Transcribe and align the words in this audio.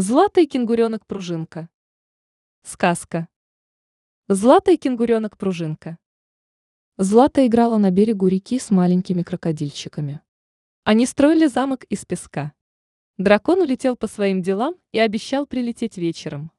Злата 0.00 0.40
и 0.42 0.46
кенгуренок-пружинка. 0.46 1.68
Сказка. 2.62 3.26
Злата 4.28 4.70
и 4.70 4.76
кенгуренок-пружинка. 4.76 5.98
Злата 6.98 7.44
играла 7.44 7.78
на 7.78 7.90
берегу 7.90 8.28
реки 8.28 8.60
с 8.60 8.70
маленькими 8.70 9.24
крокодильчиками. 9.24 10.20
Они 10.84 11.04
строили 11.04 11.48
замок 11.48 11.82
из 11.90 12.04
песка. 12.04 12.52
Дракон 13.16 13.60
улетел 13.60 13.96
по 13.96 14.06
своим 14.06 14.40
делам 14.40 14.76
и 14.92 15.00
обещал 15.00 15.48
прилететь 15.48 15.98
вечером. 15.98 16.52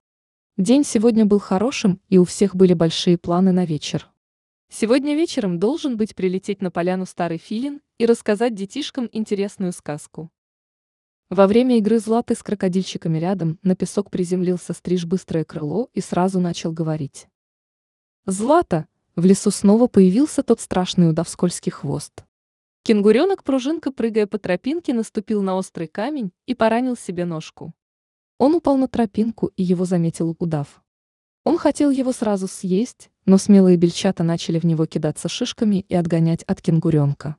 День 0.57 0.83
сегодня 0.83 1.25
был 1.25 1.39
хорошим, 1.39 2.01
и 2.09 2.17
у 2.17 2.25
всех 2.25 2.57
были 2.57 2.73
большие 2.73 3.17
планы 3.17 3.53
на 3.53 3.63
вечер. 3.63 4.09
Сегодня 4.67 5.15
вечером 5.15 5.59
должен 5.59 5.95
быть 5.95 6.13
прилететь 6.13 6.61
на 6.61 6.71
поляну 6.71 7.05
старый 7.05 7.37
филин 7.37 7.79
и 7.99 8.05
рассказать 8.05 8.53
детишкам 8.53 9.07
интересную 9.13 9.71
сказку. 9.71 10.29
Во 11.29 11.45
время 11.45 11.77
игры 11.77 11.99
Златы 11.99 12.33
с 12.33 12.41
крокодильчиками 12.41 13.19
рядом 13.19 13.59
на 13.61 13.75
песок 13.75 14.09
приземлился 14.09 14.73
стриж 14.73 15.05
быстрое 15.05 15.43
крыло 15.43 15.89
и 15.93 16.01
сразу 16.01 16.39
начал 16.39 16.71
говорить. 16.71 17.27
«Злата!» 18.25 18.87
В 19.15 19.25
лесу 19.25 19.51
снова 19.51 19.87
появился 19.87 20.41
тот 20.41 20.59
страшный 20.59 21.09
удавскольский 21.09 21.71
хвост. 21.71 22.23
Кенгуренок-пружинка, 22.83 23.91
прыгая 23.91 24.25
по 24.25 24.39
тропинке, 24.39 24.93
наступил 24.93 25.43
на 25.43 25.55
острый 25.55 25.87
камень 25.87 26.31
и 26.47 26.55
поранил 26.55 26.95
себе 26.95 27.25
ножку. 27.25 27.73
Он 28.39 28.55
упал 28.55 28.77
на 28.77 28.87
тропинку, 28.87 29.51
и 29.55 29.61
его 29.61 29.85
заметил 29.85 30.35
удав. 30.39 30.81
Он 31.43 31.57
хотел 31.57 31.91
его 31.91 32.11
сразу 32.11 32.47
съесть, 32.47 33.11
но 33.25 33.37
смелые 33.37 33.77
бельчата 33.77 34.23
начали 34.23 34.57
в 34.57 34.63
него 34.63 34.87
кидаться 34.87 35.29
шишками 35.29 35.85
и 35.89 35.93
отгонять 35.93 36.43
от 36.43 36.61
кенгуренка. 36.61 37.35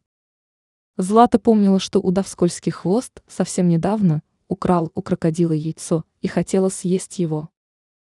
Злата 1.02 1.38
помнила, 1.38 1.78
что 1.78 1.98
удав 1.98 2.28
скользкий 2.28 2.70
хвост 2.70 3.22
совсем 3.26 3.68
недавно 3.68 4.22
украл 4.48 4.92
у 4.94 5.00
крокодила 5.00 5.52
яйцо 5.52 6.04
и 6.20 6.28
хотела 6.28 6.68
съесть 6.68 7.18
его. 7.18 7.48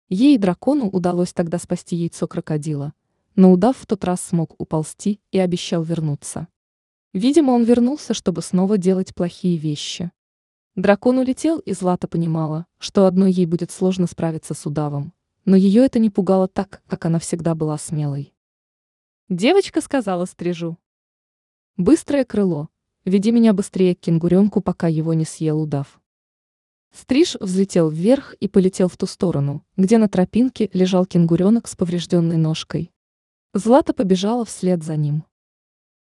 Ей 0.09 0.39
дракону 0.39 0.89
удалось 0.89 1.35
тогда 1.35 1.59
спасти 1.59 1.95
яйцо 1.95 2.27
крокодила, 2.27 2.95
но 3.35 3.53
удав 3.53 3.77
в 3.77 3.85
тот 3.85 4.03
раз 4.05 4.23
смог 4.23 4.59
уползти 4.59 5.21
и 5.31 5.39
обещал 5.39 5.83
вернуться. 5.83 6.49
Видимо, 7.13 7.51
он 7.51 7.65
вернулся, 7.65 8.15
чтобы 8.15 8.41
снова 8.41 8.79
делать 8.79 9.15
плохие 9.15 9.59
вещи. 9.59 10.11
Дракон 10.75 11.19
улетел, 11.19 11.59
и 11.59 11.75
Злата 11.75 12.09
понимала, 12.09 12.65
что 12.79 13.05
одной 13.05 13.31
ей 13.31 13.45
будет 13.45 13.71
сложно 13.71 14.07
справиться 14.07 14.55
с 14.55 14.65
удавом, 14.65 15.13
но 15.45 15.55
ее 15.55 15.85
это 15.85 15.99
не 15.99 16.09
пугало 16.09 16.49
так, 16.49 16.83
как 16.87 17.05
она 17.05 17.19
всегда 17.19 17.55
была 17.55 17.77
смелой. 17.77 18.33
Девочка 19.29 19.83
сказала 19.83 20.25
стрижу. 20.25 20.79
Быстрое 21.77 22.25
крыло, 22.25 22.71
Веди 23.07 23.31
меня 23.31 23.53
быстрее 23.53 23.95
к 23.95 24.01
кенгуренку, 24.01 24.61
пока 24.61 24.89
его 24.89 25.15
не 25.15 25.25
съел 25.25 25.63
удав. 25.63 26.01
Стриж 26.93 27.37
взлетел 27.39 27.89
вверх 27.89 28.35
и 28.41 28.49
полетел 28.49 28.89
в 28.89 28.97
ту 28.97 29.07
сторону, 29.07 29.65
где 29.77 29.97
на 29.99 30.09
тропинке 30.09 30.71
лежал 30.73 31.07
кенгуренок 31.07 31.69
с 31.69 31.77
поврежденной 31.77 32.37
ножкой. 32.37 32.91
Злата 33.55 33.95
побежала 33.95 34.45
вслед 34.45 34.83
за 34.83 34.97
ним. 34.97 35.25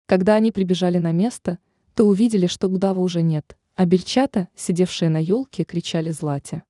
Когда 0.05 0.35
они 0.35 0.51
прибежали 0.51 0.97
на 0.97 1.13
место, 1.13 1.59
то 1.95 2.03
увидели, 2.03 2.47
что 2.47 2.67
удава 2.67 2.99
уже 2.99 3.21
нет, 3.21 3.57
а 3.75 3.85
бельчата, 3.85 4.49
сидевшие 4.53 5.07
на 5.07 5.23
елке, 5.23 5.63
кричали 5.63 6.11
Злате. 6.11 6.63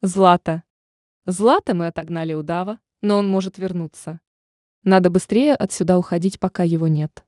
«Злата! 0.00 0.62
Злата 1.26 1.74
мы 1.74 1.88
отогнали 1.88 2.32
удава, 2.32 2.80
но 3.02 3.18
он 3.18 3.28
может 3.28 3.58
вернуться. 3.58 4.20
Надо 4.84 5.10
быстрее 5.10 5.54
отсюда 5.54 5.98
уходить, 5.98 6.40
пока 6.40 6.62
его 6.62 6.88
нет». 6.88 7.27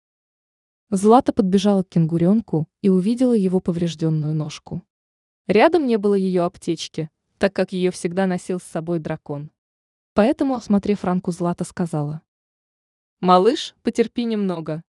Злата 0.92 1.32
подбежала 1.32 1.84
к 1.84 1.88
кенгуренку 1.90 2.68
и 2.82 2.88
увидела 2.88 3.32
его 3.32 3.60
поврежденную 3.60 4.34
ножку. 4.34 4.82
Рядом 5.46 5.86
не 5.86 5.96
было 5.98 6.14
ее 6.14 6.42
аптечки, 6.42 7.10
так 7.38 7.52
как 7.52 7.72
ее 7.72 7.92
всегда 7.92 8.26
носил 8.26 8.58
с 8.58 8.64
собой 8.64 8.98
дракон. 8.98 9.52
Поэтому, 10.14 10.56
осмотрев 10.56 11.04
ранку, 11.04 11.30
Злата 11.30 11.62
сказала. 11.62 12.22
«Малыш, 13.20 13.76
потерпи 13.84 14.24
немного. 14.24 14.82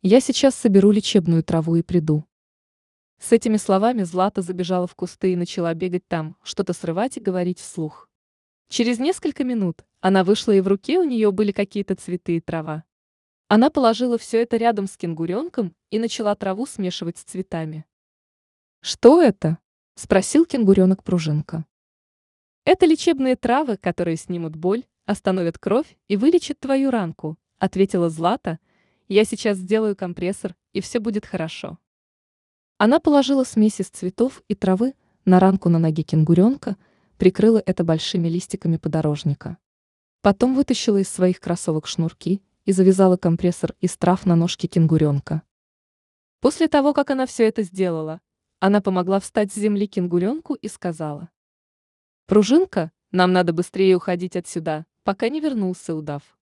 Я 0.00 0.20
сейчас 0.20 0.54
соберу 0.54 0.90
лечебную 0.90 1.44
траву 1.44 1.76
и 1.76 1.82
приду». 1.82 2.24
С 3.20 3.30
этими 3.30 3.58
словами 3.58 4.02
Злата 4.02 4.40
забежала 4.40 4.86
в 4.86 4.94
кусты 4.94 5.34
и 5.34 5.36
начала 5.36 5.74
бегать 5.74 6.08
там, 6.08 6.36
что-то 6.42 6.72
срывать 6.72 7.18
и 7.18 7.20
говорить 7.20 7.58
вслух. 7.58 8.08
Через 8.68 8.98
несколько 8.98 9.44
минут 9.44 9.84
она 10.00 10.24
вышла 10.24 10.52
и 10.52 10.62
в 10.62 10.68
руке 10.68 10.98
у 10.98 11.04
нее 11.04 11.30
были 11.32 11.52
какие-то 11.52 11.96
цветы 11.96 12.36
и 12.36 12.40
трава. 12.40 12.84
Она 13.54 13.70
положила 13.70 14.18
все 14.18 14.42
это 14.42 14.56
рядом 14.56 14.88
с 14.88 14.96
кенгуренком 14.96 15.76
и 15.90 16.00
начала 16.00 16.34
траву 16.34 16.66
смешивать 16.66 17.18
с 17.18 17.22
цветами. 17.22 17.84
«Что 18.80 19.22
это?»– 19.22 19.58
спросил 19.94 20.44
кенгуренок-пружинка. 20.44 21.64
«Это 22.64 22.84
лечебные 22.84 23.36
травы, 23.36 23.76
которые 23.76 24.16
снимут 24.16 24.56
боль, 24.56 24.82
остановят 25.06 25.58
кровь 25.58 25.96
и 26.08 26.16
вылечат 26.16 26.58
твою 26.58 26.90
ранку»,– 26.90 27.38
ответила 27.60 28.10
Злата. 28.10 28.58
«Я 29.06 29.24
сейчас 29.24 29.58
сделаю 29.58 29.94
компрессор, 29.94 30.56
и 30.72 30.80
все 30.80 30.98
будет 30.98 31.24
хорошо». 31.24 31.78
Она 32.78 32.98
положила 32.98 33.44
смесь 33.44 33.78
из 33.78 33.86
цветов 33.88 34.42
и 34.48 34.56
травы 34.56 34.94
на 35.24 35.38
ранку 35.38 35.68
на 35.68 35.78
ноге 35.78 36.02
кенгуренка, 36.02 36.76
прикрыла 37.18 37.62
это 37.64 37.84
большими 37.84 38.26
листиками 38.26 38.78
подорожника. 38.78 39.58
Потом 40.22 40.56
вытащила 40.56 40.96
из 40.96 41.08
своих 41.08 41.38
кроссовок 41.38 41.86
шнурки 41.86 42.42
и 42.64 42.72
завязала 42.72 43.16
компрессор 43.16 43.74
из 43.80 43.96
трав 43.96 44.26
на 44.26 44.36
ножке 44.36 44.68
кенгуренка. 44.68 45.42
После 46.40 46.68
того, 46.68 46.92
как 46.92 47.10
она 47.10 47.26
все 47.26 47.46
это 47.48 47.62
сделала, 47.62 48.20
она 48.60 48.80
помогла 48.80 49.20
встать 49.20 49.52
с 49.52 49.56
земли 49.56 49.86
кенгуренку 49.86 50.54
и 50.54 50.68
сказала. 50.68 51.30
«Пружинка, 52.26 52.92
нам 53.10 53.32
надо 53.32 53.52
быстрее 53.52 53.96
уходить 53.96 54.36
отсюда, 54.36 54.86
пока 55.02 55.28
не 55.28 55.40
вернулся 55.40 55.94
удав». 55.94 56.38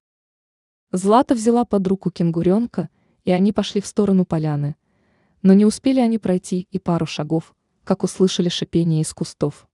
Злата 0.92 1.34
взяла 1.34 1.64
под 1.64 1.86
руку 1.86 2.10
кенгуренка, 2.10 2.88
и 3.24 3.32
они 3.32 3.52
пошли 3.52 3.80
в 3.80 3.86
сторону 3.86 4.24
поляны. 4.24 4.76
Но 5.42 5.54
не 5.54 5.64
успели 5.64 6.00
они 6.00 6.18
пройти 6.18 6.68
и 6.70 6.78
пару 6.78 7.06
шагов, 7.06 7.54
как 7.82 8.04
услышали 8.04 8.48
шипение 8.48 9.00
из 9.00 9.12
кустов. 9.12 9.66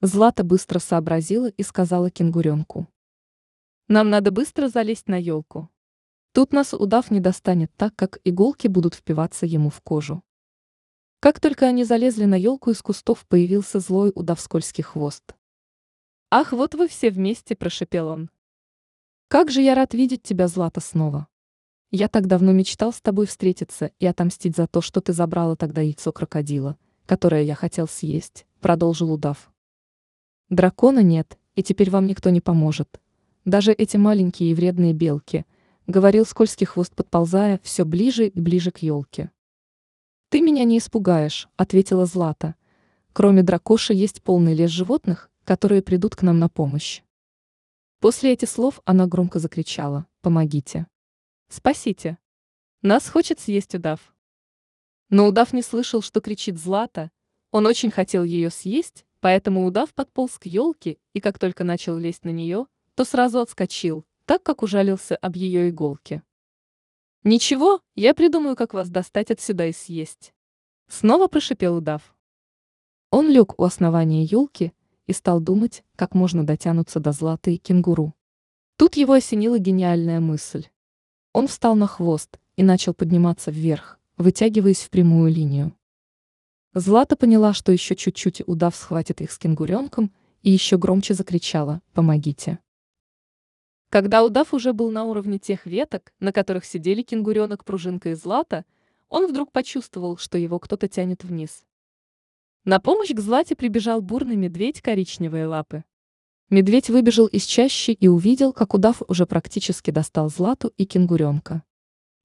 Злата 0.00 0.44
быстро 0.44 0.78
сообразила 0.78 1.48
и 1.48 1.62
сказала 1.62 2.10
кенгуренку. 2.10 2.88
«Нам 3.88 4.08
надо 4.10 4.30
быстро 4.30 4.68
залезть 4.68 5.08
на 5.08 5.16
елку». 5.16 5.68
Тут 6.32 6.54
нас 6.54 6.72
удав 6.72 7.10
не 7.10 7.20
достанет 7.20 7.70
так, 7.76 7.94
как 7.94 8.18
иголки 8.24 8.66
будут 8.66 8.94
впиваться 8.94 9.44
ему 9.44 9.68
в 9.68 9.82
кожу. 9.82 10.22
Как 11.20 11.40
только 11.40 11.66
они 11.66 11.84
залезли 11.84 12.24
на 12.24 12.36
елку 12.36 12.70
из 12.70 12.80
кустов, 12.80 13.26
появился 13.26 13.80
злой 13.80 14.12
удав 14.14 14.40
хвост. 14.82 15.34
«Ах, 16.30 16.52
вот 16.52 16.74
вы 16.74 16.88
все 16.88 17.10
вместе!»– 17.10 17.54
прошепел 17.56 18.08
он. 18.08 18.30
«Как 19.28 19.50
же 19.50 19.60
я 19.60 19.74
рад 19.74 19.92
видеть 19.92 20.22
тебя, 20.22 20.48
Злата, 20.48 20.80
снова! 20.80 21.28
Я 21.90 22.08
так 22.08 22.26
давно 22.26 22.52
мечтал 22.52 22.94
с 22.94 23.02
тобой 23.02 23.26
встретиться 23.26 23.92
и 23.98 24.06
отомстить 24.06 24.56
за 24.56 24.66
то, 24.66 24.80
что 24.80 25.02
ты 25.02 25.12
забрала 25.12 25.54
тогда 25.54 25.82
яйцо 25.82 26.12
крокодила, 26.12 26.78
которое 27.04 27.42
я 27.42 27.54
хотел 27.54 27.86
съесть»,– 27.86 28.46
продолжил 28.60 29.12
удав. 29.12 29.52
«Дракона 30.48 31.02
нет, 31.02 31.38
и 31.56 31.62
теперь 31.62 31.90
вам 31.90 32.06
никто 32.06 32.30
не 32.30 32.40
поможет. 32.40 33.02
Даже 33.44 33.72
эти 33.72 33.98
маленькие 33.98 34.50
и 34.50 34.54
вредные 34.54 34.94
белки– 34.94 35.44
говорил 35.86 36.24
скользкий 36.24 36.66
хвост, 36.66 36.94
подползая 36.94 37.60
все 37.62 37.84
ближе 37.84 38.28
и 38.28 38.40
ближе 38.40 38.70
к 38.70 38.78
елке. 38.78 39.30
«Ты 40.28 40.40
меня 40.40 40.64
не 40.64 40.78
испугаешь»,— 40.78 41.48
ответила 41.56 42.06
Злата. 42.06 42.54
«Кроме 43.12 43.42
дракоши 43.42 43.92
есть 43.92 44.22
полный 44.22 44.54
лес 44.54 44.70
животных, 44.70 45.30
которые 45.44 45.82
придут 45.82 46.16
к 46.16 46.22
нам 46.22 46.38
на 46.38 46.48
помощь». 46.48 47.02
После 48.00 48.32
этих 48.32 48.48
слов 48.48 48.80
она 48.84 49.06
громко 49.06 49.38
закричала 49.38 50.06
«Помогите! 50.22 50.86
Спасите! 51.48 52.18
Нас 52.80 53.08
хочет 53.08 53.38
съесть 53.40 53.74
удав!» 53.74 54.14
Но 55.10 55.26
удав 55.26 55.52
не 55.52 55.62
слышал, 55.62 56.00
что 56.00 56.20
кричит 56.20 56.58
Злата. 56.58 57.10
Он 57.50 57.66
очень 57.66 57.90
хотел 57.90 58.24
ее 58.24 58.48
съесть, 58.48 59.04
поэтому 59.20 59.66
удав 59.66 59.92
подполз 59.92 60.38
к 60.38 60.46
елке 60.46 60.96
и 61.12 61.20
как 61.20 61.38
только 61.38 61.64
начал 61.64 61.98
лезть 61.98 62.24
на 62.24 62.30
нее, 62.30 62.66
то 62.94 63.04
сразу 63.04 63.40
отскочил, 63.40 64.06
так 64.24 64.42
как 64.42 64.62
ужалился 64.62 65.16
об 65.16 65.36
ее 65.36 65.68
иголке. 65.68 66.22
«Ничего, 67.24 67.80
я 67.94 68.14
придумаю, 68.14 68.56
как 68.56 68.74
вас 68.74 68.88
достать 68.88 69.30
отсюда 69.30 69.66
и 69.66 69.72
съесть». 69.72 70.34
Снова 70.88 71.28
прошипел 71.28 71.76
удав. 71.76 72.14
Он 73.10 73.28
лег 73.28 73.58
у 73.58 73.64
основания 73.64 74.24
елки 74.24 74.72
и 75.06 75.12
стал 75.12 75.40
думать, 75.40 75.84
как 75.96 76.14
можно 76.14 76.44
дотянуться 76.44 76.98
до 76.98 77.12
златой 77.12 77.58
кенгуру. 77.58 78.14
Тут 78.76 78.96
его 78.96 79.12
осенила 79.12 79.58
гениальная 79.58 80.20
мысль. 80.20 80.66
Он 81.32 81.46
встал 81.46 81.76
на 81.76 81.86
хвост 81.86 82.38
и 82.56 82.62
начал 82.62 82.94
подниматься 82.94 83.50
вверх, 83.50 83.98
вытягиваясь 84.16 84.82
в 84.82 84.90
прямую 84.90 85.32
линию. 85.32 85.74
Злата 86.74 87.16
поняла, 87.16 87.52
что 87.52 87.70
еще 87.70 87.94
чуть-чуть 87.94 88.42
удав 88.46 88.74
схватит 88.74 89.20
их 89.20 89.30
с 89.30 89.38
кенгуренком, 89.38 90.12
и 90.42 90.50
еще 90.50 90.78
громче 90.78 91.14
закричала 91.14 91.80
«Помогите!». 91.92 92.58
Когда 93.92 94.24
удав 94.24 94.54
уже 94.54 94.72
был 94.72 94.90
на 94.90 95.04
уровне 95.04 95.38
тех 95.38 95.66
веток, 95.66 96.14
на 96.18 96.32
которых 96.32 96.64
сидели 96.64 97.02
кенгуренок, 97.02 97.62
пружинка 97.62 98.08
и 98.08 98.14
злата, 98.14 98.64
он 99.10 99.26
вдруг 99.26 99.52
почувствовал, 99.52 100.16
что 100.16 100.38
его 100.38 100.58
кто-то 100.58 100.88
тянет 100.88 101.24
вниз. 101.24 101.66
На 102.64 102.80
помощь 102.80 103.10
к 103.10 103.20
Злате 103.20 103.54
прибежал 103.54 104.00
бурный 104.00 104.36
медведь 104.36 104.80
коричневые 104.80 105.44
лапы. 105.44 105.84
Медведь 106.48 106.88
выбежал 106.88 107.26
из 107.26 107.44
чащи 107.44 107.92
и 107.92 108.08
увидел, 108.08 108.54
как 108.54 108.72
удав 108.72 109.02
уже 109.08 109.26
практически 109.26 109.90
достал 109.90 110.30
Злату 110.30 110.72
и 110.78 110.86
кенгуренка. 110.86 111.62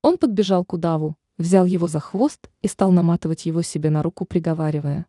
Он 0.02 0.18
подбежал 0.18 0.64
к 0.64 0.72
удаву, 0.72 1.18
взял 1.38 1.66
его 1.66 1.90
за 1.90 2.00
хвост 2.00 2.50
и 2.62 2.70
стал 2.70 2.94
наматывать 2.94 3.46
его 3.46 3.62
себе 3.62 3.90
на 3.90 4.04
руку, 4.04 4.24
приговаривая. 4.24 5.06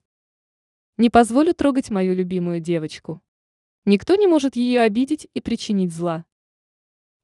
«Не 0.96 1.08
позволю 1.08 1.54
трогать 1.54 1.90
мою 1.90 2.16
любимую 2.16 2.58
девочку. 2.58 3.22
Никто 3.84 4.16
не 4.16 4.26
может 4.26 4.56
ее 4.56 4.80
обидеть 4.80 5.28
и 5.34 5.40
причинить 5.40 5.94
зла». 5.94 6.24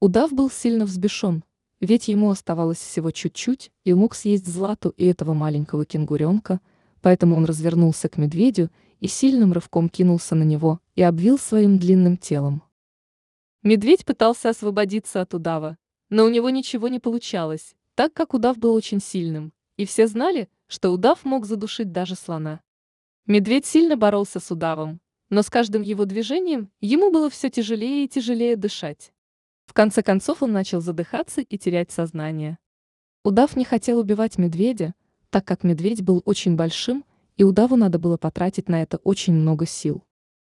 Удав 0.01 0.33
был 0.33 0.51
сильно 0.51 0.85
взбешен, 0.85 1.45
ведь 1.81 2.09
ему 2.09 2.31
оставалось 2.31 2.79
всего 2.79 3.11
чуть-чуть, 3.11 3.71
и 3.85 3.95
мог 3.95 4.15
съесть 4.15 4.47
Злату 4.47 4.91
и 4.97 5.07
этого 5.07 5.35
маленького 5.35 5.85
кенгуренка, 5.85 6.61
поэтому 7.01 7.37
он 7.37 7.45
развернулся 7.45 8.09
к 8.09 8.17
медведю 8.17 8.71
и 9.01 9.07
сильным 9.07 9.53
рывком 9.53 9.89
кинулся 9.89 10.35
на 10.35 10.43
него 10.43 10.81
и 10.95 11.03
обвил 11.03 11.39
своим 11.39 11.79
длинным 11.79 12.17
телом. 12.17 12.63
Медведь 13.63 14.05
пытался 14.05 14.51
освободиться 14.51 15.21
от 15.21 15.33
удава, 15.35 15.79
но 16.11 16.25
у 16.25 16.29
него 16.29 16.51
ничего 16.51 16.89
не 16.89 17.01
получалось, 17.01 17.75
так 17.95 18.13
как 18.13 18.35
удав 18.35 18.59
был 18.59 18.75
очень 18.75 19.01
сильным, 19.01 19.53
и 19.77 19.87
все 19.87 20.07
знали, 20.07 20.49
что 20.67 20.91
удав 20.91 21.25
мог 21.25 21.47
задушить 21.47 21.93
даже 21.93 22.15
слона. 22.15 22.61
Медведь 23.27 23.65
сильно 23.65 23.97
боролся 23.97 24.39
с 24.39 24.51
удавом, 24.51 25.01
но 25.31 25.41
с 25.43 25.49
каждым 25.49 25.81
его 25.81 26.05
движением 26.05 26.71
ему 26.83 27.11
было 27.11 27.31
все 27.31 27.49
тяжелее 27.49 28.05
и 28.05 28.09
тяжелее 28.09 28.57
дышать. 28.57 29.14
В 29.75 29.77
конце 29.77 30.05
концов 30.05 30.41
он 30.41 30.53
начал 30.53 30.81
задыхаться 30.81 31.41
и 31.41 31.59
терять 31.59 31.91
сознание. 31.91 32.59
Удав 33.25 33.57
не 33.57 33.65
хотел 33.65 33.99
убивать 33.99 34.39
медведя, 34.39 34.95
так 35.31 35.45
как 35.45 35.65
медведь 35.65 36.01
был 36.01 36.23
очень 36.25 36.55
большим, 36.55 37.05
и 37.37 37.43
удаву 37.43 37.75
надо 37.75 37.99
было 37.99 38.17
потратить 38.17 38.69
на 38.69 38.83
это 38.83 38.99
очень 38.99 39.35
много 39.35 39.67
сил. 39.67 40.05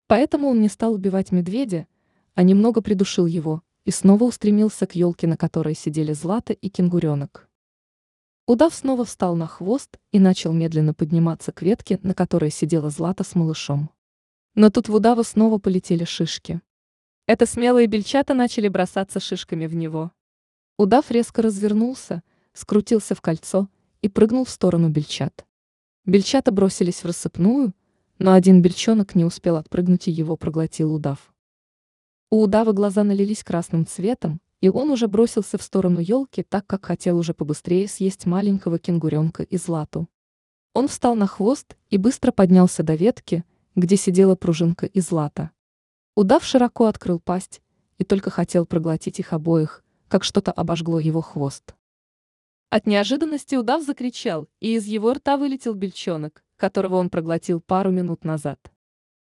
Поэтому 0.07 0.49
он 0.49 0.59
не 0.59 0.67
стал 0.67 0.95
убивать 0.95 1.31
медведя, 1.31 1.87
а 2.33 2.43
немного 2.43 2.81
придушил 2.81 3.25
его, 3.25 3.63
и 3.85 3.91
снова 3.91 4.25
устремился 4.25 4.85
к 4.85 4.95
елке, 4.95 5.27
на 5.27 5.37
которой 5.37 5.75
сидели 5.75 6.11
Злата 6.11 6.51
и 6.51 6.67
кенгуренок. 6.67 7.47
Удав 8.47 8.75
снова 8.75 9.05
встал 9.05 9.37
на 9.37 9.47
хвост 9.47 9.97
и 10.11 10.19
начал 10.19 10.51
медленно 10.51 10.93
подниматься 10.93 11.53
к 11.53 11.61
ветке, 11.61 12.01
на 12.03 12.13
которой 12.13 12.51
сидела 12.51 12.89
Злата 12.89 13.23
с 13.23 13.33
малышом. 13.33 13.91
Но 14.55 14.69
тут 14.69 14.89
в 14.89 14.93
удава 14.93 15.23
снова 15.23 15.57
полетели 15.57 16.03
шишки. 16.03 16.59
Это 17.27 17.47
смелые 17.47 17.87
бельчата 17.87 18.35
начали 18.35 18.67
бросаться 18.67 19.19
шишками 19.19 19.65
в 19.65 19.73
него. 19.73 20.11
Удав 20.77 21.09
резко 21.09 21.41
развернулся, 21.41 22.21
скрутился 22.53 23.15
в 23.15 23.21
кольцо 23.21 23.67
и 24.03 24.09
прыгнул 24.09 24.45
в 24.45 24.49
сторону 24.51 24.89
бельчат. 24.89 25.43
Бельчата 26.05 26.51
бросились 26.51 27.03
в 27.03 27.05
рассыпную, 27.05 27.73
но 28.19 28.33
один 28.33 28.61
бельчонок 28.61 29.15
не 29.15 29.25
успел 29.25 29.55
отпрыгнуть 29.55 30.07
и 30.07 30.11
его 30.11 30.37
проглотил 30.37 30.93
удав. 30.93 31.33
У 32.29 32.43
удава 32.43 32.73
глаза 32.73 33.03
налились 33.03 33.43
красным 33.43 33.87
цветом, 33.87 34.39
и 34.61 34.69
он 34.69 34.91
уже 34.91 35.07
бросился 35.07 35.57
в 35.57 35.63
сторону 35.63 35.99
елки, 35.99 36.43
так 36.43 36.67
как 36.67 36.85
хотел 36.85 37.17
уже 37.17 37.33
побыстрее 37.33 37.87
съесть 37.87 38.27
маленького 38.27 38.77
кенгуренка 38.77 39.41
и 39.41 39.57
злату. 39.57 40.07
Он 40.73 40.87
встал 40.87 41.15
на 41.15 41.25
хвост 41.25 41.75
и 41.89 41.97
быстро 41.97 42.31
поднялся 42.31 42.83
до 42.83 42.93
ветки, 42.93 43.43
где 43.73 43.97
сидела 43.97 44.35
пружинка 44.35 44.85
и 44.85 44.99
злата. 44.99 45.49
Удав 46.15 46.45
широко 46.45 46.85
открыл 46.85 47.19
пасть 47.19 47.61
и 47.97 48.05
только 48.05 48.29
хотел 48.29 48.65
проглотить 48.65 49.19
их 49.19 49.33
обоих, 49.33 49.83
как 50.07 50.23
что-то 50.23 50.53
обожгло 50.53 50.99
его 50.99 51.19
хвост. 51.19 51.75
От 52.69 52.87
неожиданности 52.87 53.55
удав 53.55 53.83
закричал, 53.83 54.47
и 54.61 54.75
из 54.75 54.85
его 54.85 55.13
рта 55.13 55.35
вылетел 55.35 55.73
бельчонок, 55.73 56.43
которого 56.55 56.95
он 56.95 57.09
проглотил 57.09 57.59
пару 57.59 57.91
минут 57.91 58.23
назад. 58.23 58.71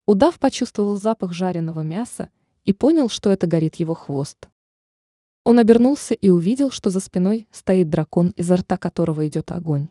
Удав 0.08 0.40
почувствовал 0.40 0.98
запах 0.98 1.32
жареного 1.32 1.82
мяса 1.82 2.30
и 2.66 2.74
понял, 2.74 3.08
что 3.08 3.30
это 3.30 3.46
горит 3.46 3.76
его 3.76 3.94
хвост. 3.94 4.50
Он 5.44 5.60
обернулся 5.60 6.16
и 6.16 6.30
увидел, 6.30 6.72
что 6.72 6.90
за 6.90 7.00
спиной 7.00 7.48
стоит 7.52 7.90
дракон, 7.90 8.34
изо 8.36 8.56
рта 8.56 8.78
которого 8.78 9.28
идет 9.28 9.52
огонь. 9.52 9.90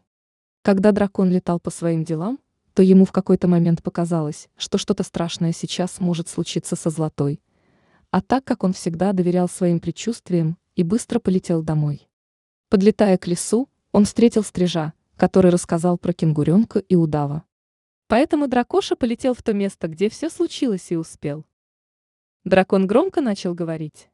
Когда 0.63 0.91
дракон 0.91 1.31
летал 1.31 1.61
по 1.61 1.71
своим 1.71 2.03
делам, 2.03 2.41
то 2.79 2.83
ему 2.83 3.05
в 3.05 3.11
какой-то 3.11 3.49
момент 3.49 3.83
показалось, 3.83 4.49
что 4.57 4.79
что-то 4.79 5.03
страшное 5.03 5.51
сейчас 5.51 5.99
может 5.99 6.29
случиться 6.29 6.77
со 6.77 6.91
Златой. 6.91 7.43
А 8.13 8.21
так 8.21 8.45
как 8.45 8.63
он 8.63 8.73
всегда 8.73 9.13
доверял 9.13 9.49
своим 9.49 9.81
предчувствиям 9.81 10.57
и 10.77 10.85
быстро 10.85 11.19
полетел 11.19 11.61
домой. 11.61 12.09
Подлетая 12.69 13.19
к 13.19 13.27
лесу, 13.27 13.69
он 13.91 14.05
встретил 14.05 14.45
стрижа, 14.45 14.93
который 15.17 15.51
рассказал 15.51 15.99
про 15.99 16.13
кенгуренка 16.13 16.79
и 16.79 16.95
удава. 16.95 17.43
Поэтому 18.07 18.47
дракоша 18.47 18.95
полетел 18.95 19.35
в 19.35 19.43
то 19.43 19.53
место, 19.53 19.89
где 19.89 20.09
все 20.09 20.31
случилось 20.31 20.93
и 20.93 20.97
успел. 20.97 21.45
Дракон 22.45 22.87
громко 22.87 23.21
начал 23.21 23.55
говорить. 23.55 24.09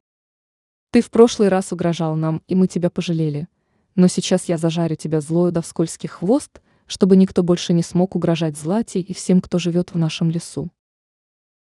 «Ты 0.91 1.03
в 1.03 1.11
прошлый 1.11 1.51
раз 1.51 1.71
угрожал 1.71 2.17
нам, 2.17 2.43
и 2.49 2.55
мы 2.55 2.67
тебя 2.67 2.89
пожалели. 2.89 3.47
Но 3.95 4.09
сейчас 4.09 4.47
я 4.47 4.57
зажарю 4.57 4.97
тебя 4.97 5.21
злою 5.21 5.53
да 5.53 5.61
в 5.61 5.71
хвост, 6.09 6.63
чтобы 6.87 7.17
никто 7.17 7.43
больше 7.43 7.73
не 7.73 7.83
смог 7.83 8.17
угрожать 8.17 8.57
Злате 8.57 9.01
и 9.01 9.15
всем, 9.15 9.41
кто 9.41 9.59
живет 9.59 9.95
в 9.95 9.99
нашем 9.99 10.31
лесу». 10.31 10.71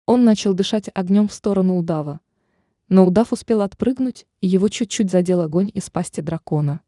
Он 0.07 0.25
начал 0.25 0.55
дышать 0.55 0.91
огнем 0.95 1.29
в 1.29 1.33
сторону 1.33 1.77
удава. 1.77 2.21
Но 2.89 3.07
удав 3.07 3.33
успел 3.33 3.63
отпрыгнуть, 3.63 4.27
и 4.41 4.49
его 4.49 4.69
чуть-чуть 4.69 5.11
задел 5.11 5.41
огонь 5.41 5.71
из 5.73 5.89
пасти 5.91 6.21
дракона. 6.21 6.81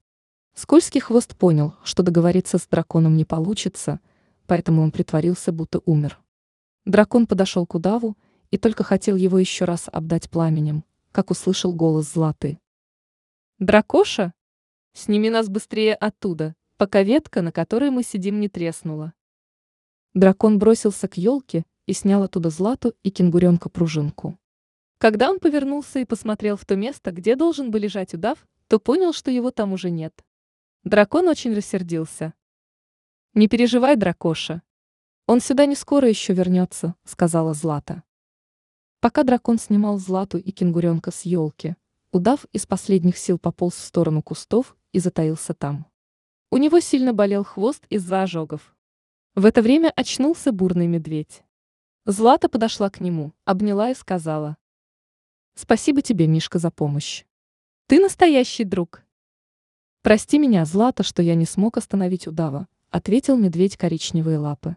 Скользкий 0.54 1.00
хвост 1.00 1.36
понял, 1.36 1.74
что 1.84 2.02
договориться 2.02 2.58
с 2.58 2.66
драконом 2.66 3.16
не 3.16 3.24
получится, 3.24 4.00
поэтому 4.46 4.82
он 4.82 4.90
притворился, 4.90 5.52
будто 5.52 5.80
умер. 5.84 6.20
Дракон 6.84 7.26
подошел 7.26 7.64
к 7.64 7.74
удаву 7.74 8.18
и 8.50 8.58
только 8.58 8.82
хотел 8.82 9.16
его 9.16 9.38
еще 9.38 9.64
раз 9.64 9.88
обдать 9.90 10.28
пламенем, 10.28 10.84
как 11.12 11.30
услышал 11.30 11.72
голос 11.72 12.12
Златы. 12.12 12.58
«Дракоша? 13.58 14.34
Сними 14.92 15.30
нас 15.30 15.48
быстрее 15.48 15.94
оттуда, 15.94 16.54
пока 16.82 17.04
ветка, 17.04 17.42
на 17.42 17.52
которой 17.52 17.90
мы 17.90 18.02
сидим, 18.02 18.40
не 18.40 18.48
треснула». 18.48 19.12
Дракон 20.14 20.58
бросился 20.58 21.06
к 21.06 21.16
елке 21.16 21.64
и 21.86 21.92
снял 21.92 22.24
оттуда 22.24 22.50
Злату 22.50 22.92
и 23.04 23.10
кенгуренка-пружинку. 23.12 24.36
Когда 24.98 25.30
он 25.30 25.38
повернулся 25.38 26.00
и 26.00 26.04
посмотрел 26.04 26.56
в 26.56 26.64
то 26.64 26.74
место, 26.74 27.12
где 27.12 27.36
должен 27.36 27.70
был 27.70 27.78
лежать 27.78 28.14
удав, 28.14 28.48
то 28.66 28.80
понял, 28.80 29.12
что 29.12 29.30
его 29.30 29.52
там 29.52 29.72
уже 29.72 29.90
нет. 29.90 30.24
Дракон 30.82 31.28
очень 31.28 31.54
рассердился. 31.54 32.34
«Не 33.32 33.46
переживай, 33.46 33.94
дракоша. 33.94 34.60
Он 35.28 35.40
сюда 35.40 35.66
не 35.66 35.76
скоро 35.76 36.08
еще 36.08 36.32
вернется»,— 36.32 36.96
сказала 37.04 37.54
Злата. 37.54 38.02
Пока 38.98 39.22
дракон 39.22 39.60
снимал 39.60 40.00
Злату 40.00 40.36
и 40.36 40.50
кенгуренка 40.50 41.12
с 41.12 41.22
елки, 41.22 41.76
удав 42.10 42.44
из 42.46 42.66
последних 42.66 43.18
сил 43.18 43.38
пополз 43.38 43.76
в 43.76 43.84
сторону 43.84 44.20
кустов 44.20 44.76
и 44.90 44.98
затаился 44.98 45.54
там. 45.54 45.86
У 46.54 46.58
него 46.58 46.80
сильно 46.80 47.14
болел 47.14 47.44
хвост 47.44 47.86
из-за 47.88 48.24
ожогов. 48.24 48.76
В 49.34 49.46
это 49.46 49.62
время 49.62 49.90
очнулся 49.96 50.52
бурный 50.52 50.86
медведь. 50.86 51.42
Злата 52.04 52.50
подошла 52.50 52.90
к 52.90 53.00
нему, 53.00 53.32
обняла 53.46 53.88
и 53.88 53.94
сказала. 53.94 54.58
«Спасибо 55.54 56.02
тебе, 56.02 56.26
Мишка, 56.26 56.58
за 56.58 56.70
помощь. 56.70 57.24
Ты 57.86 58.00
настоящий 58.00 58.64
друг». 58.64 59.02
«Прости 60.02 60.38
меня, 60.38 60.66
Злата, 60.66 61.02
что 61.02 61.22
я 61.22 61.36
не 61.36 61.46
смог 61.46 61.78
остановить 61.78 62.26
удава», 62.26 62.68
ответил 62.90 63.38
медведь 63.38 63.78
коричневые 63.78 64.36
лапы. 64.36 64.76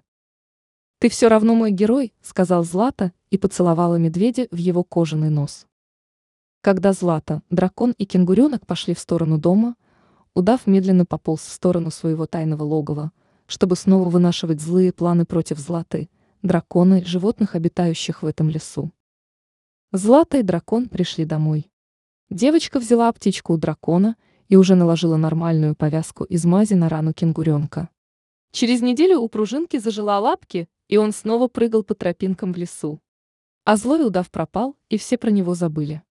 «Ты 0.99 1.09
все 1.09 1.27
равно 1.27 1.55
мой 1.55 1.71
герой»,— 1.71 2.13
сказал 2.21 2.63
Злата 2.63 3.11
и 3.31 3.37
поцеловала 3.37 3.97
медведя 3.97 4.47
в 4.49 4.55
его 4.55 4.85
кожаный 4.85 5.29
нос. 5.29 5.67
Когда 6.61 6.93
Злата, 6.93 7.41
дракон 7.49 7.93
и 7.97 8.05
кенгуренок 8.05 8.65
пошли 8.65 8.93
в 8.93 8.99
сторону 8.99 9.37
дома, 9.37 9.75
удав 10.35 10.67
медленно 10.67 11.05
пополз 11.05 11.41
в 11.41 11.51
сторону 11.51 11.89
своего 11.89 12.27
тайного 12.27 12.63
логова, 12.63 13.11
чтобы 13.47 13.75
снова 13.75 14.09
вынашивать 14.09 14.61
злые 14.61 14.91
планы 14.91 15.25
против 15.25 15.57
Златы, 15.57 16.09
дракона 16.43 16.99
и 16.99 17.05
животных, 17.05 17.55
обитающих 17.55 18.21
в 18.21 18.27
этом 18.27 18.49
лесу. 18.49 18.91
Злата 19.91 20.37
и 20.37 20.43
дракон 20.43 20.89
пришли 20.89 21.25
домой. 21.25 21.71
Девочка 22.29 22.79
взяла 22.79 23.11
птичку 23.13 23.53
у 23.53 23.57
дракона 23.57 24.17
и 24.49 24.55
уже 24.55 24.75
наложила 24.75 25.15
нормальную 25.15 25.75
повязку 25.75 26.23
из 26.25 26.43
мази 26.45 26.73
на 26.73 26.89
рану 26.89 27.13
кенгуренка. 27.13 27.89
Через 28.51 28.81
неделю 28.81 29.19
у 29.19 29.29
пружинки 29.29 29.77
зажила 29.77 30.19
лапки, 30.19 30.67
и 30.87 30.97
он 30.97 31.13
снова 31.13 31.47
прыгал 31.47 31.83
по 31.83 31.95
тропинкам 31.95 32.53
в 32.53 32.57
лесу. 32.57 32.99
А 33.63 33.77
злой 33.77 34.05
удав 34.05 34.29
пропал, 34.29 34.75
и 34.89 34.97
все 34.97 35.17
про 35.17 35.31
него 35.31 35.55
забыли. 35.55 36.03